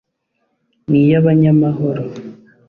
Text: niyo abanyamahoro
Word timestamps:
niyo 0.89 1.15
abanyamahoro 1.21 2.03